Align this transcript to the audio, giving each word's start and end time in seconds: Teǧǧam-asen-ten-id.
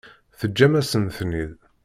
Teǧǧam-asen-ten-id. 0.39 1.53